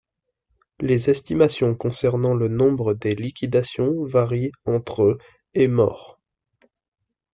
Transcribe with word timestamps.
Les 0.79 1.11
estimations 1.11 1.75
concernant 1.75 2.33
le 2.33 2.47
nombre 2.47 2.95
des 2.95 3.13
liquidations 3.13 4.03
varient 4.03 4.51
entre 4.65 5.19
et 5.53 5.67
morts. 5.67 6.19